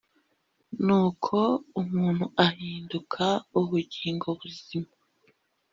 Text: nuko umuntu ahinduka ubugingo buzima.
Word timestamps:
nuko 0.85 1.37
umuntu 1.81 2.25
ahinduka 2.45 3.25
ubugingo 3.59 4.27
buzima. 4.39 4.91